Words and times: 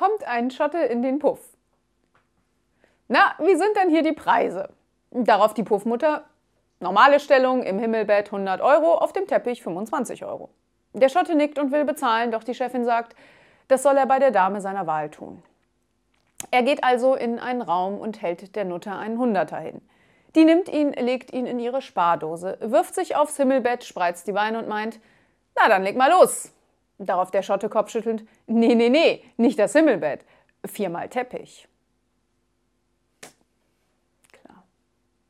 kommt 0.00 0.26
ein 0.26 0.50
Schotte 0.50 0.78
in 0.78 1.02
den 1.02 1.18
Puff. 1.18 1.40
Na, 3.08 3.34
wie 3.38 3.54
sind 3.54 3.76
denn 3.76 3.90
hier 3.90 4.02
die 4.02 4.14
Preise? 4.14 4.70
Darauf 5.10 5.52
die 5.52 5.62
Puffmutter. 5.62 6.24
Normale 6.78 7.20
Stellung 7.20 7.62
im 7.62 7.78
Himmelbett 7.78 8.28
100 8.28 8.62
Euro, 8.62 8.94
auf 8.94 9.12
dem 9.12 9.26
Teppich 9.26 9.62
25 9.62 10.24
Euro. 10.24 10.48
Der 10.94 11.10
Schotte 11.10 11.34
nickt 11.34 11.58
und 11.58 11.70
will 11.70 11.84
bezahlen, 11.84 12.30
doch 12.30 12.44
die 12.44 12.54
Chefin 12.54 12.86
sagt, 12.86 13.14
das 13.68 13.82
soll 13.82 13.98
er 13.98 14.06
bei 14.06 14.18
der 14.18 14.30
Dame 14.30 14.62
seiner 14.62 14.86
Wahl 14.86 15.10
tun. 15.10 15.42
Er 16.50 16.62
geht 16.62 16.82
also 16.82 17.14
in 17.14 17.38
einen 17.38 17.60
Raum 17.60 17.98
und 17.98 18.22
hält 18.22 18.56
der 18.56 18.64
Nutter 18.64 18.98
einen 18.98 19.18
Hunderter 19.18 19.58
hin. 19.58 19.82
Die 20.34 20.46
nimmt 20.46 20.70
ihn, 20.70 20.92
legt 20.94 21.30
ihn 21.30 21.44
in 21.44 21.58
ihre 21.58 21.82
Spardose, 21.82 22.56
wirft 22.62 22.94
sich 22.94 23.16
aufs 23.16 23.36
Himmelbett, 23.36 23.84
spreizt 23.84 24.26
die 24.26 24.32
Beine 24.32 24.60
und 24.60 24.66
meint, 24.66 24.98
na 25.56 25.68
dann 25.68 25.82
leg 25.82 25.94
mal 25.94 26.10
los. 26.10 26.54
Darauf 27.02 27.30
der 27.30 27.40
Schotte 27.42 27.70
kopfschüttelnd, 27.70 28.24
nee, 28.46 28.74
nee, 28.74 28.90
nee, 28.90 29.24
nicht 29.38 29.58
das 29.58 29.72
Himmelbett, 29.72 30.22
viermal 30.66 31.08
Teppich. 31.08 31.66